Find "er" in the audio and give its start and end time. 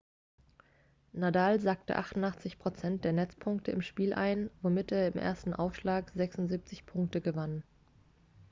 4.91-5.07